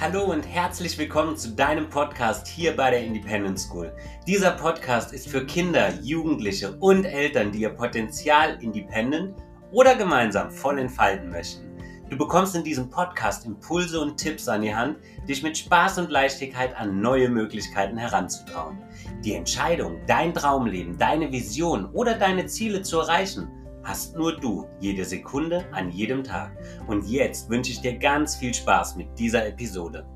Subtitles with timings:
[0.00, 3.92] Hallo und herzlich willkommen zu deinem Podcast hier bei der Independent School.
[4.28, 9.34] Dieser Podcast ist für Kinder, Jugendliche und Eltern, die ihr Potenzial independent
[9.72, 11.76] oder gemeinsam voll entfalten möchten.
[12.08, 14.98] Du bekommst in diesem Podcast Impulse und Tipps an die Hand,
[15.28, 18.78] dich mit Spaß und Leichtigkeit an neue Möglichkeiten heranzutrauen.
[19.24, 23.48] Die Entscheidung, dein Traumleben, deine Vision oder deine Ziele zu erreichen,
[23.88, 26.52] hast nur du jede Sekunde an jedem Tag.
[26.88, 30.06] Und jetzt wünsche ich dir ganz viel Spaß mit dieser Episode.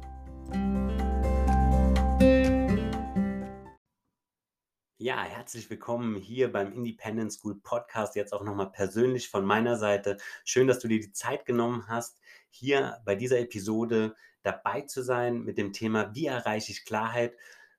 [4.98, 8.14] Ja, herzlich willkommen hier beim Independent School Podcast.
[8.14, 10.18] Jetzt auch nochmal persönlich von meiner Seite.
[10.44, 15.44] Schön, dass du dir die Zeit genommen hast, hier bei dieser Episode dabei zu sein
[15.44, 17.34] mit dem Thema, wie erreiche ich Klarheit,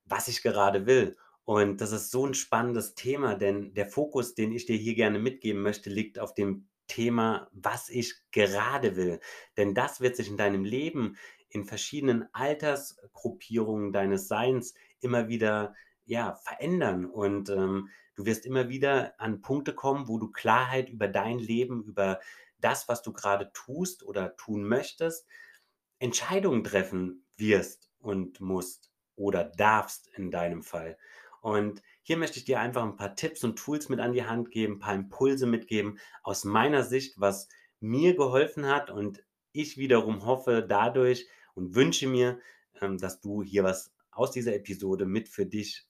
[0.06, 1.16] was ich gerade will.
[1.46, 5.20] Und das ist so ein spannendes Thema, denn der Fokus, den ich dir hier gerne
[5.20, 9.20] mitgeben möchte, liegt auf dem Thema, was ich gerade will.
[9.58, 11.18] Denn das wird sich in deinem Leben
[11.50, 17.06] in verschiedenen Altersgruppierungen deines Seins immer wieder ja, verändern.
[17.06, 21.84] Und ähm, du wirst immer wieder an Punkte kommen, wo du Klarheit über dein Leben,
[21.84, 22.20] über
[22.60, 25.28] das, was du gerade tust oder tun möchtest,
[26.00, 30.98] Entscheidungen treffen wirst und musst oder darfst in deinem Fall.
[31.44, 34.50] Und hier möchte ich dir einfach ein paar Tipps und Tools mit an die Hand
[34.50, 37.50] geben, ein paar Impulse mitgeben aus meiner Sicht, was
[37.82, 42.40] mir geholfen hat und ich wiederum hoffe dadurch und wünsche mir,
[42.80, 45.86] ähm, dass du hier was aus dieser Episode mit für dich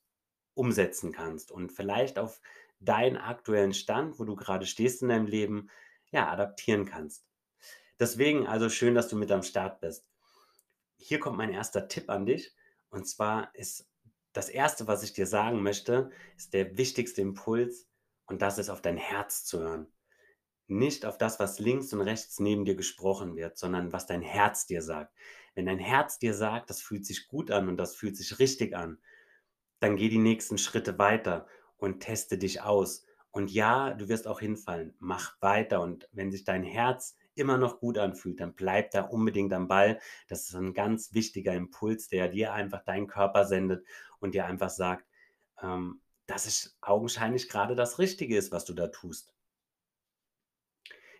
[0.56, 2.42] umsetzen kannst und vielleicht auf
[2.80, 5.70] deinen aktuellen Stand, wo du gerade stehst in deinem Leben,
[6.10, 7.28] ja, adaptieren kannst.
[8.00, 10.04] Deswegen also schön, dass du mit am Start bist.
[10.98, 12.56] Hier kommt mein erster Tipp an dich.
[12.90, 13.88] Und zwar ist
[14.34, 17.88] das erste, was ich dir sagen möchte, ist der wichtigste Impuls
[18.26, 19.88] und das ist auf dein Herz zu hören.
[20.68, 24.66] Nicht auf das, was links und rechts neben dir gesprochen wird, sondern was dein Herz
[24.66, 25.14] dir sagt.
[25.56, 28.76] Wenn dein Herz dir sagt, das fühlt sich gut an und das fühlt sich richtig
[28.76, 28.98] an,
[29.80, 33.06] dann geh die nächsten Schritte weiter und teste dich aus.
[33.32, 34.96] Und ja, du wirst auch hinfallen.
[35.00, 35.82] Mach weiter.
[35.82, 40.00] Und wenn sich dein Herz immer noch gut anfühlt, dann bleib da unbedingt am Ball.
[40.28, 43.86] Das ist ein ganz wichtiger Impuls, der dir einfach deinen Körper sendet
[44.20, 45.06] und dir einfach sagt,
[45.62, 49.34] ähm, dass es augenscheinlich gerade das Richtige ist, was du da tust.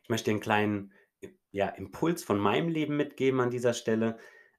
[0.04, 0.94] Ich möchte einen kleinen
[1.52, 4.18] ja, Impuls von meinem Leben mitgeben an dieser Stelle.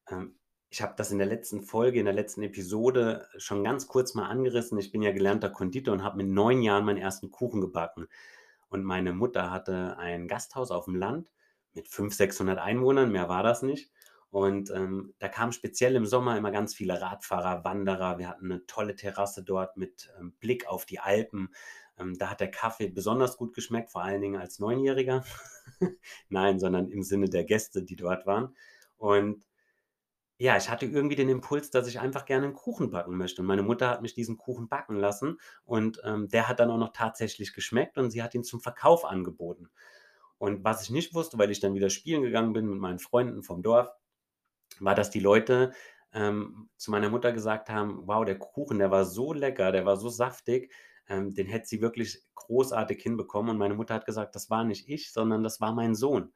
[0.09, 0.37] Ähm,
[0.71, 4.27] ich habe das in der letzten Folge, in der letzten Episode schon ganz kurz mal
[4.27, 4.79] angerissen.
[4.79, 8.09] Ich bin ja gelernter Konditor und habe mit neun Jahren meinen ersten Kuchen gebacken.
[8.69, 11.31] Und meine Mutter hatte ein Gasthaus auf dem Land
[11.75, 13.91] mit 500, 600 Einwohnern, mehr war das nicht.
[14.31, 18.19] Und ähm, da kamen speziell im Sommer immer ganz viele Radfahrer, Wanderer.
[18.19, 21.55] Wir hatten eine tolle Terrasse dort mit ähm, Blick auf die Alpen.
[21.99, 25.25] Ähm, da hat der Kaffee besonders gut geschmeckt, vor allen Dingen als Neunjähriger.
[26.29, 28.57] Nein, sondern im Sinne der Gäste, die dort waren.
[28.97, 29.47] Und
[30.37, 33.43] ja, ich hatte irgendwie den Impuls, dass ich einfach gerne einen Kuchen backen möchte.
[33.43, 36.79] Und meine Mutter hat mich diesen Kuchen backen lassen und ähm, der hat dann auch
[36.79, 39.71] noch tatsächlich geschmeckt und sie hat ihn zum Verkauf angeboten.
[40.39, 43.43] Und was ich nicht wusste, weil ich dann wieder spielen gegangen bin mit meinen Freunden
[43.43, 43.89] vom Dorf,
[44.81, 45.73] war, dass die Leute
[46.13, 49.97] ähm, zu meiner Mutter gesagt haben, wow, der Kuchen, der war so lecker, der war
[49.97, 50.73] so saftig,
[51.09, 53.51] ähm, den hätte sie wirklich großartig hinbekommen.
[53.53, 56.33] Und meine Mutter hat gesagt, das war nicht ich, sondern das war mein Sohn.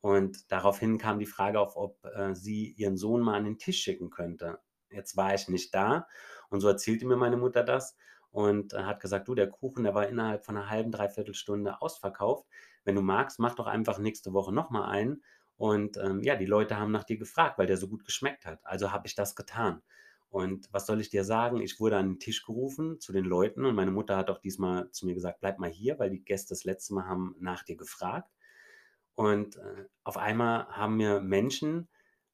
[0.00, 3.80] Und daraufhin kam die Frage auf, ob äh, sie ihren Sohn mal an den Tisch
[3.80, 4.58] schicken könnte.
[4.90, 6.06] Jetzt war ich nicht da
[6.48, 7.96] und so erzählte mir meine Mutter das
[8.30, 11.80] und äh, hat gesagt, du, der Kuchen, der war innerhalb von einer halben, dreiviertel Stunde
[11.82, 12.46] ausverkauft.
[12.90, 15.22] Wenn du magst, mach doch einfach nächste Woche nochmal einen.
[15.56, 18.58] Und ähm, ja, die Leute haben nach dir gefragt, weil der so gut geschmeckt hat.
[18.64, 19.80] Also habe ich das getan.
[20.28, 21.60] Und was soll ich dir sagen?
[21.60, 24.90] Ich wurde an den Tisch gerufen zu den Leuten und meine Mutter hat auch diesmal
[24.90, 27.76] zu mir gesagt, bleib mal hier, weil die Gäste das letzte Mal haben nach dir
[27.76, 28.28] gefragt.
[29.14, 31.88] Und äh, auf einmal haben mir Menschen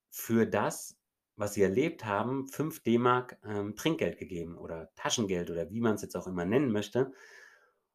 [0.08, 0.96] für das,
[1.36, 6.02] was sie erlebt haben, 5 D-Mark ähm, Trinkgeld gegeben oder Taschengeld oder wie man es
[6.02, 7.12] jetzt auch immer nennen möchte.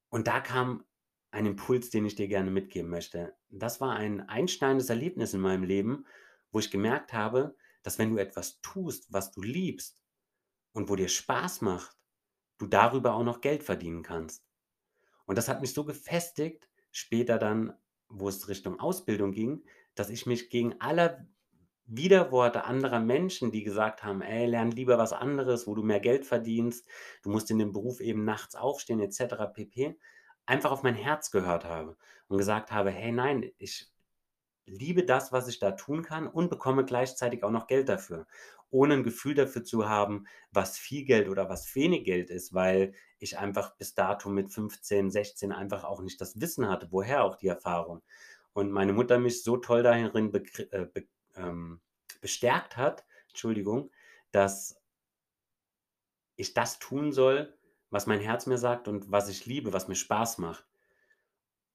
[0.10, 0.84] Und da kam
[1.32, 3.36] ein Impuls, den ich dir gerne mitgeben möchte.
[3.50, 6.06] Das war ein einschneidendes Erlebnis in meinem Leben,
[6.52, 10.02] wo ich gemerkt habe, dass wenn du etwas tust, was du liebst
[10.74, 11.98] und wo dir Spaß macht,
[12.60, 14.46] du darüber auch noch Geld verdienen kannst.
[15.26, 17.74] Und das hat mich so gefestigt, später dann
[18.14, 19.64] wo es Richtung Ausbildung ging,
[19.96, 21.28] dass ich mich gegen alle
[21.86, 26.26] Widerworte anderer Menschen, die gesagt haben: „Ey, lern lieber was anderes, wo du mehr Geld
[26.26, 26.88] verdienst.
[27.24, 29.48] Du musst in dem Beruf eben nachts aufstehen“ etc.
[29.48, 29.98] pp.
[30.46, 31.98] Einfach auf mein Herz gehört habe
[32.28, 33.92] und gesagt habe: „Hey, nein, ich
[34.66, 38.28] liebe das, was ich da tun kann und bekomme gleichzeitig auch noch Geld dafür.“
[38.72, 42.94] Ohne ein Gefühl dafür zu haben, was viel Geld oder was wenig Geld ist, weil
[43.20, 47.36] ich einfach bis dato mit 15, 16 einfach auch nicht das Wissen hatte, woher auch
[47.36, 48.02] die Erfahrung.
[48.54, 51.82] Und meine Mutter mich so toll darin äh, be ähm,
[52.22, 53.92] bestärkt hat, Entschuldigung,
[54.32, 54.82] dass
[56.36, 57.54] ich das tun soll,
[57.92, 60.66] was mein Herz mir sagt und was ich liebe, was mir Spaß macht.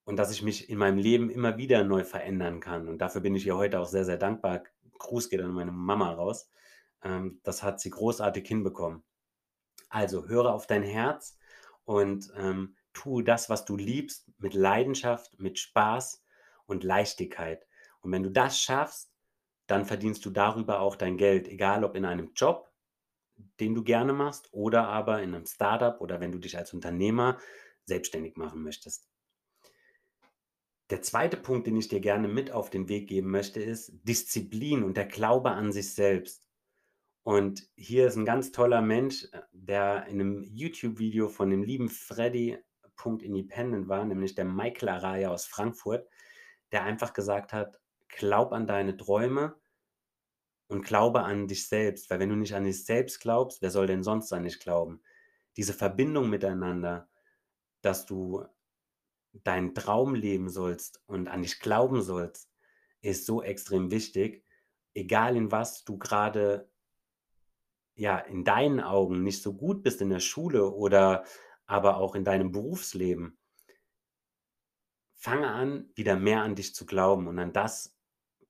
[0.05, 2.89] Und dass ich mich in meinem Leben immer wieder neu verändern kann.
[2.89, 4.63] Und dafür bin ich ihr heute auch sehr, sehr dankbar.
[4.99, 6.51] Gruß geht an meine Mama raus.
[7.03, 9.03] Ähm, das hat sie großartig hinbekommen.
[9.89, 11.39] Also höre auf dein Herz
[11.85, 16.23] und ähm, tue das, was du liebst, mit Leidenschaft, mit Spaß
[16.67, 17.67] und Leichtigkeit.
[18.01, 19.11] Und wenn du das schaffst,
[19.67, 22.73] dann verdienst du darüber auch dein Geld, egal ob in einem Job,
[23.61, 27.39] den du gerne machst, oder aber in einem Startup oder wenn du dich als Unternehmer
[27.85, 29.09] selbstständig machen möchtest.
[30.91, 34.85] Der zweite Punkt, den ich dir gerne mit auf den Weg geben möchte, ist Disziplin
[34.85, 36.47] und der Glaube an sich selbst.
[37.25, 41.89] Und hier ist ein ganz toller Mensch, äh, der in einem YouTube-Video von dem lieben
[41.89, 42.59] Freddy
[43.05, 46.09] Independent war, nämlich der Michael Araya aus Frankfurt,
[46.73, 47.79] der einfach gesagt hat,
[48.09, 49.55] glaub an deine Träume
[50.69, 53.87] und glaube an dich selbst, weil wenn du nicht an dich selbst glaubst, wer soll
[53.87, 55.01] denn sonst an dich glauben?
[55.57, 57.09] Diese Verbindung miteinander,
[57.83, 58.45] dass du
[59.33, 62.51] deinen Traum leben sollst und an dich glauben sollst,
[63.01, 64.45] ist so extrem wichtig.
[64.95, 66.71] Egal in was du gerade
[67.95, 71.25] ja in deinen Augen nicht so gut bist in der Schule oder
[71.67, 73.39] aber auch in deinem Berufsleben.
[75.15, 77.97] Fange an, wieder mehr an dich zu glauben und an das,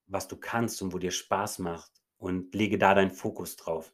[0.06, 3.92] was du kannst und wo dir Spaß macht und lege da deinen Fokus drauf.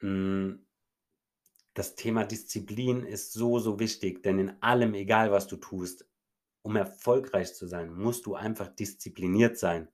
[0.00, 0.64] Hm,
[1.74, 6.08] das Thema Disziplin ist so, so wichtig, denn in allem, egal was du tust,
[6.62, 9.88] um erfolgreich zu sein, musst du einfach diszipliniert sein.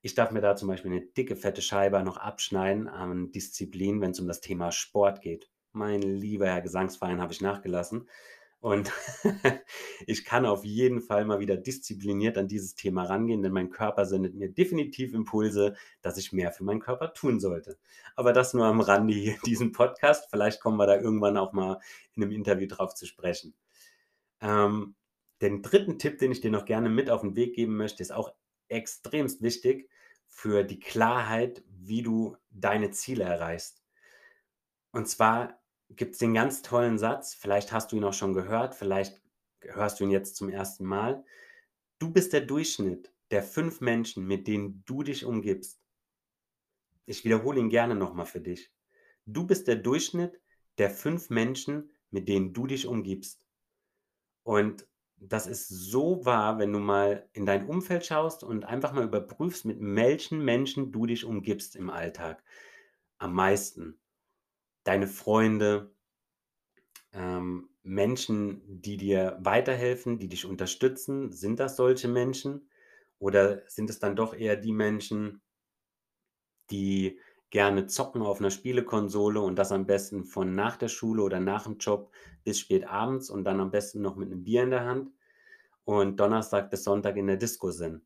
[0.00, 4.12] Ich darf mir da zum Beispiel eine dicke, fette Scheibe noch abschneiden an Disziplin, wenn
[4.12, 5.50] es um das Thema Sport geht.
[5.72, 8.08] Mein lieber Herr Gesangsverein habe ich nachgelassen.
[8.60, 8.92] Und
[10.06, 14.04] ich kann auf jeden Fall mal wieder diszipliniert an dieses Thema rangehen, denn mein Körper
[14.04, 17.78] sendet mir definitiv Impulse, dass ich mehr für meinen Körper tun sollte.
[18.16, 20.28] Aber das nur am Rande hier in diesem Podcast.
[20.30, 21.80] Vielleicht kommen wir da irgendwann auch mal
[22.14, 23.54] in einem Interview drauf zu sprechen.
[24.40, 24.96] Ähm,
[25.40, 28.12] den dritten Tipp, den ich dir noch gerne mit auf den Weg geben möchte, ist
[28.12, 28.32] auch
[28.68, 29.88] extremst wichtig
[30.26, 33.82] für die Klarheit, wie du deine Ziele erreichst.
[34.90, 35.60] Und zwar
[35.90, 39.20] gibt es den ganz tollen Satz, vielleicht hast du ihn auch schon gehört, vielleicht
[39.60, 41.24] hörst du ihn jetzt zum ersten Mal.
[41.98, 45.80] Du bist der Durchschnitt der fünf Menschen, mit denen du dich umgibst.
[47.06, 48.70] Ich wiederhole ihn gerne nochmal für dich.
[49.26, 50.40] Du bist der Durchschnitt
[50.78, 53.44] der fünf Menschen, mit denen du dich umgibst.
[54.42, 54.86] Und
[55.16, 59.64] das ist so wahr, wenn du mal in dein Umfeld schaust und einfach mal überprüfst,
[59.64, 62.42] mit welchen Menschen du dich umgibst im Alltag.
[63.18, 63.98] Am meisten
[64.88, 65.94] deine Freunde,
[67.12, 72.70] ähm, Menschen, die dir weiterhelfen, die dich unterstützen, sind das solche Menschen?
[73.18, 75.42] Oder sind es dann doch eher die Menschen,
[76.70, 77.18] die
[77.50, 81.64] gerne zocken auf einer Spielekonsole und das am besten von nach der Schule oder nach
[81.64, 82.12] dem Job
[82.44, 85.10] bis spät abends und dann am besten noch mit einem Bier in der Hand
[85.84, 88.02] und Donnerstag bis Sonntag in der Disco sind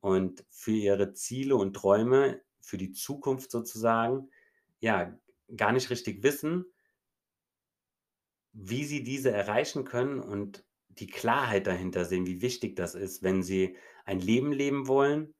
[0.00, 4.30] und für ihre Ziele und Träume, für die Zukunft sozusagen,
[4.80, 5.18] ja,
[5.56, 6.64] gar nicht richtig wissen,
[8.52, 13.42] wie sie diese erreichen können und die Klarheit dahinter sehen, wie wichtig das ist, wenn
[13.42, 15.34] sie ein Leben leben wollen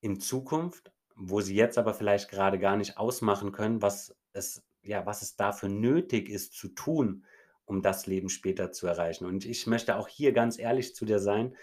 [0.00, 5.04] in Zukunft, wo sie jetzt aber vielleicht gerade gar nicht ausmachen können, was es ja,
[5.06, 7.24] was es dafür nötig ist zu tun,
[7.64, 9.26] um das Leben später zu erreichen.
[9.26, 11.54] Und ich möchte auch hier ganz ehrlich zu dir sein.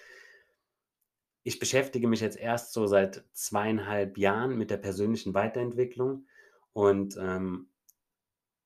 [1.44, 6.28] Ich beschäftige mich jetzt erst so seit zweieinhalb Jahren mit der persönlichen Weiterentwicklung
[6.76, 7.70] und ähm,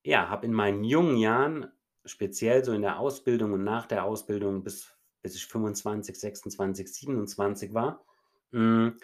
[0.04, 1.72] ja, habe in meinen jungen Jahren,
[2.06, 7.74] speziell so in der Ausbildung und nach der Ausbildung, bis, bis ich 25, 26, 27
[7.74, 8.04] war,
[8.50, 8.98] mh, hm,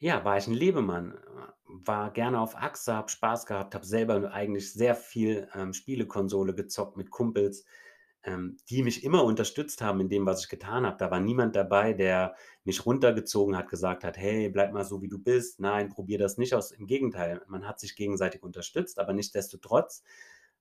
[0.00, 1.16] ja, war ich ein Lebemann,
[1.66, 6.96] war gerne auf Achse, habe Spaß gehabt, habe selber eigentlich sehr viel ähm, Spielekonsole gezockt
[6.96, 7.66] mit Kumpels
[8.24, 10.96] ähm, die mich immer unterstützt haben in dem, was ich getan habe.
[10.98, 12.34] Da war niemand dabei, der
[12.64, 15.60] mich runtergezogen hat, gesagt hat, hey, bleib mal so, wie du bist.
[15.60, 16.70] Nein, probier das nicht aus.
[16.70, 20.02] Im Gegenteil, man hat sich gegenseitig unterstützt, aber nichtsdestotrotz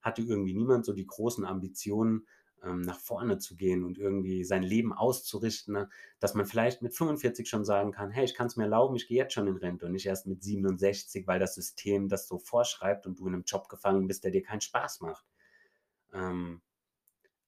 [0.02, 2.26] hatte irgendwie niemand so die großen Ambitionen,
[2.64, 5.90] ähm, nach vorne zu gehen und irgendwie sein Leben auszurichten, ne?
[6.20, 9.08] dass man vielleicht mit 45 schon sagen kann, hey, ich kann es mir erlauben, ich
[9.08, 12.38] gehe jetzt schon in Rente und nicht erst mit 67, weil das System das so
[12.38, 15.26] vorschreibt und du in einem Job gefangen bist, der dir keinen Spaß macht.
[16.14, 16.62] Ähm,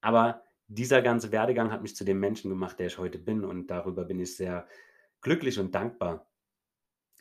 [0.01, 3.67] aber dieser ganze Werdegang hat mich zu dem Menschen gemacht, der ich heute bin und
[3.67, 4.67] darüber bin ich sehr
[5.21, 6.27] glücklich und dankbar.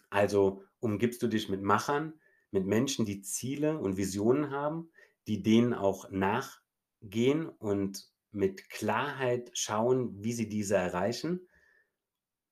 [0.09, 2.15] Also umgibst du dich mit Machern,
[2.51, 4.91] mit Menschen, die Ziele und Visionen haben,
[5.27, 11.49] die denen auch nachgehen und mit Klarheit schauen, wie sie diese erreichen?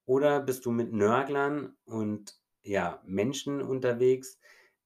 [0.05, 4.39] Oder bist du mit Nörglern und ja, Menschen unterwegs,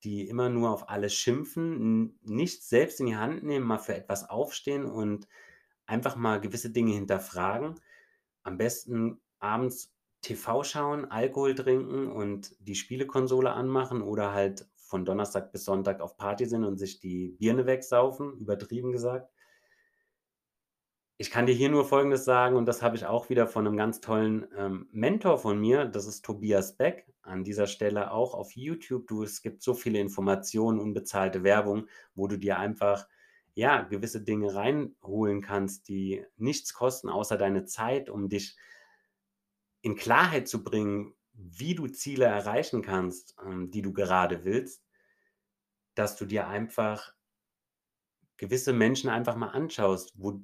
[0.04, 4.28] die immer nur auf alles schimpfen, nichts selbst in die Hand nehmen, mal für etwas
[4.28, 5.28] aufstehen und
[5.86, 7.80] einfach mal gewisse Dinge hinterfragen.
[8.42, 15.52] Am besten abends TV schauen, Alkohol trinken und die Spielekonsole anmachen oder halt von Donnerstag
[15.52, 19.31] bis Sonntag auf Party sind und sich die Birne wegsaufen, übertrieben gesagt.
[21.22, 23.76] Ich kann dir hier nur Folgendes sagen und das habe ich auch wieder von einem
[23.76, 27.06] ganz tollen, ähm, Mentor von mir, das ist Tobias Beck.
[27.22, 29.06] An dieser Stelle auch auf YouTube.
[29.06, 31.86] Du es gibt so viele Informationen, unbezahlte Werbung,
[32.16, 33.06] wo du dir einfach,
[33.54, 38.56] ja, gewisse Dinge reinholen kannst, die nichts kosten außer deine Zeit, um dich
[39.80, 44.84] in Klarheit zu bringen, wie du Ziele erreichen kannst, ähm, die du gerade willst,
[45.94, 47.14] dass du dir einfach
[48.38, 50.42] gewisse Menschen einfach mal anschaust, wo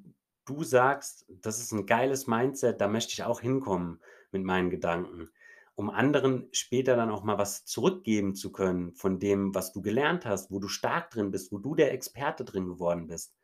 [0.49, 4.01] du sagst: „Das ist ein geiles Mindset, da möchte ich auch hinkommen
[4.31, 5.29] mit meinen Gedanken“,
[5.75, 10.25] um anderen später dann auch mal was zurückgeben zu können von dem, was du gelernt
[10.25, 13.35] hast, wo du stark drin bist, wo du der Experte drin geworden bist.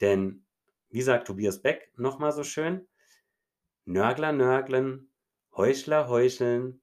[0.00, 0.46] Denn
[0.90, 2.88] wie sagt Tobias Beck noch mal so schön:
[3.86, 5.10] „Nörgler nörgeln,
[5.56, 6.80] Heuchler heucheln,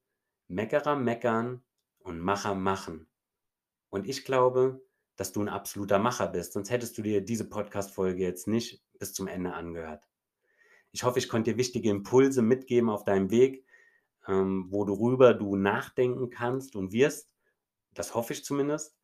[0.48, 1.64] Meckerer meckern
[2.00, 3.08] und Macher machen.“
[3.90, 4.85] Und ich glaube
[5.16, 9.12] dass du ein absoluter Macher bist, sonst hättest du dir diese Podcast-Folge jetzt nicht bis
[9.12, 10.04] zum Ende angehört.
[10.92, 13.66] Ich hoffe, ich konnte dir wichtige Impulse mitgeben auf deinem Weg,
[14.28, 17.30] ähm, worüber du nachdenken kannst und wirst.
[17.92, 18.96] Das hoffe ich zumindest.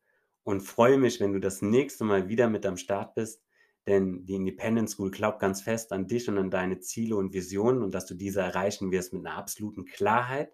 [0.43, 3.41] Und freue mich, wenn du das nächste Mal wieder mit am Start bist,
[3.87, 7.81] denn die Independent School glaubt ganz fest an dich und an deine Ziele und Visionen
[7.81, 10.53] und dass du diese erreichen wirst mit einer absoluten Klarheit,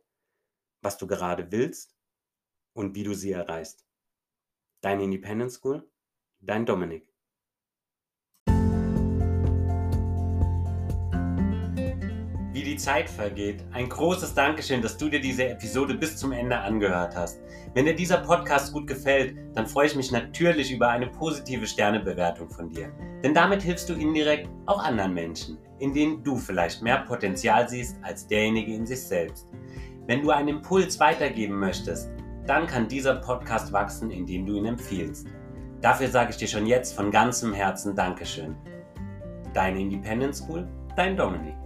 [0.82, 1.96] was du gerade willst
[2.74, 3.89] und wie du sie erreichst.
[4.82, 5.86] Deine Independent School,
[6.40, 7.06] dein Dominik.
[12.54, 13.62] Wie die Zeit vergeht.
[13.74, 17.42] Ein großes Dankeschön, dass du dir diese Episode bis zum Ende angehört hast.
[17.74, 22.50] Wenn dir dieser Podcast gut gefällt, dann freue ich mich natürlich über eine positive Sternebewertung
[22.50, 22.90] von dir.
[23.22, 27.98] Denn damit hilfst du indirekt auch anderen Menschen, in denen du vielleicht mehr Potenzial siehst
[28.02, 29.46] als derjenige in sich selbst.
[30.08, 32.10] Wenn du einen Impuls weitergeben möchtest,
[32.46, 35.28] dann kann dieser Podcast wachsen, indem du ihn empfiehlst.
[35.82, 38.56] Dafür sage ich dir schon jetzt von ganzem Herzen Dankeschön.
[39.54, 41.59] Deine Independent School, dein Dominik.